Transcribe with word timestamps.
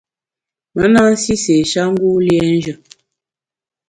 Me 0.75 0.85
na 0.93 1.01
nsi 1.11 1.33
séé-sha 1.43 1.83
ngu 1.91 2.09
liénjù. 2.25 2.73